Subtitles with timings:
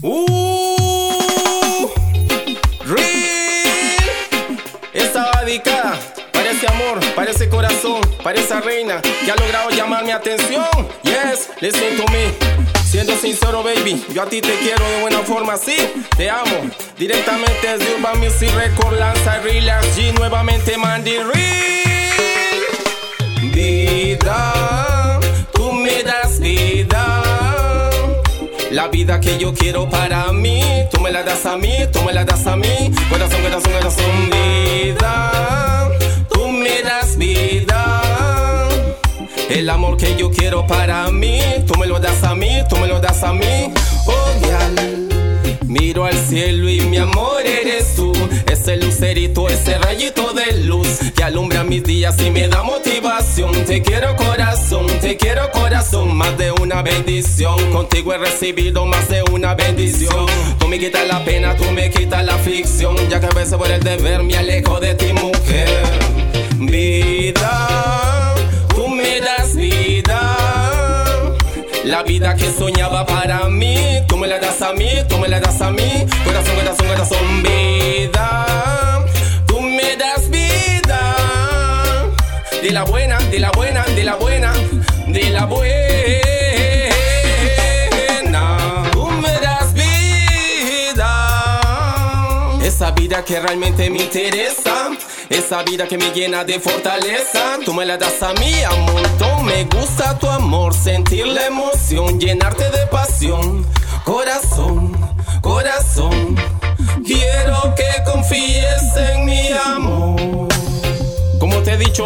[0.00, 1.88] Uh,
[2.86, 4.58] real.
[4.92, 5.98] Estaba dedicada
[6.66, 10.66] amor, para corazón, para esa reina que ha logrado llamar mi atención.
[11.02, 12.34] Yes, listen to me.
[12.84, 15.76] Siendo sincero, baby, yo a ti te quiero de buena forma, sí,
[16.16, 16.70] te amo.
[16.96, 21.37] Directamente desde Urban Music Record, lanza Relax G, nuevamente Mandy Real.
[28.78, 32.12] La vida que yo quiero para mí, tú me la das a mí, tú me
[32.12, 32.92] la das a mí.
[33.10, 35.90] Corazón, corazón, corazón, vida.
[36.30, 38.68] Tú me das vida.
[39.50, 42.86] El amor que yo quiero para mí, tú me lo das a mí, tú me
[42.86, 43.72] lo das a mí.
[44.06, 45.08] Oh, dial.
[45.66, 48.12] Miro al cielo y mi amor eres tú.
[48.68, 53.50] Ese lucerito, ese rayito de luz que alumbra mis días y me da motivación.
[53.64, 57.56] Te quiero corazón, te quiero corazón, más de una bendición.
[57.72, 60.26] Contigo he recibido más de una bendición.
[60.58, 62.94] Tú me quitas la pena, tú me quitas la aflicción.
[63.08, 65.70] Ya que a veces por el deber me alejo de ti, mujer.
[66.58, 68.34] Vida,
[68.74, 70.36] tú me das vida.
[71.84, 75.40] La vida que soñaba para mí, tú me la das a mí, tú me la
[75.40, 76.06] das a mí.
[76.22, 78.37] Corazón, corazón, corazón, vida.
[82.78, 84.52] La buena, de la buena, de la buena,
[85.08, 85.68] de la buena.
[88.92, 91.10] Tú me das vida.
[92.62, 94.90] Esa vida que realmente me interesa.
[95.28, 99.44] Esa vida que me llena de fortaleza, tú me la das a mí a montón.
[99.44, 103.66] Me gusta tu amor, sentir la emoción, llenarte de pasión.
[104.04, 104.87] Corazón,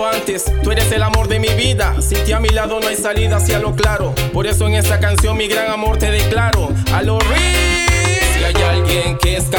[0.00, 1.94] antes, tú eres el amor de mi vida.
[2.00, 4.14] Sin ti a mi lado no hay salida hacia lo claro.
[4.32, 6.70] Por eso en esta canción mi gran amor te declaro.
[6.94, 7.82] A lo real.
[8.34, 9.50] Si hay alguien que es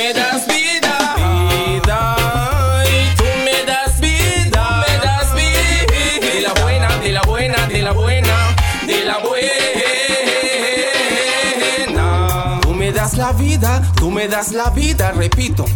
[0.00, 0.94] me das vida.
[1.66, 2.16] Vida,
[3.18, 6.30] tú me das vida, me das vida.
[6.32, 8.36] De la buena, de la buena, de la buena,
[8.86, 9.40] de la buena.
[12.62, 15.66] Tú me das la vida, tú me das la vida, repito.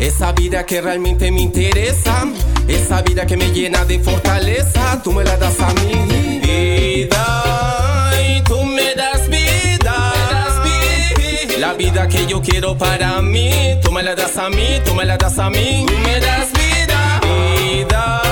[0.00, 2.26] Esa vida que realmente me interesa,
[2.66, 6.29] esa vida que me llena de fortaleza, tú me la das a mí.
[11.70, 13.48] La vida que yo quiero para mí,
[13.80, 17.20] tú me la das a mí, tú me la das a mí, me das vida,
[17.22, 18.29] vida.